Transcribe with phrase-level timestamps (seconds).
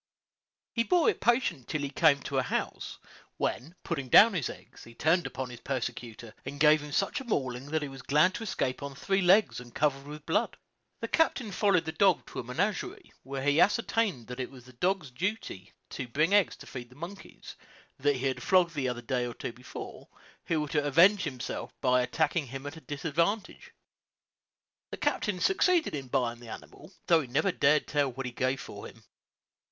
[0.73, 2.97] He bore it patiently till he came to a house,
[3.37, 7.23] when, putting down his eggs, he turned upon his persecutor, and gave him such a
[7.23, 10.57] mauling that he was glad to escape on three legs, and covered with blood.
[11.01, 14.73] The captain followed the dog to a menagerie, where he ascertained that it was the
[14.73, 17.55] dog's daily duty to bring eggs to feed the monkeys;
[17.99, 20.07] that he had flogged the other a day or two before,
[20.45, 23.71] who thought to avenge himself by attacking him at a disadvantage.
[24.89, 28.31] The captain succeeded in buying the animal, though he never dared to tell what he
[28.31, 29.03] gave for him.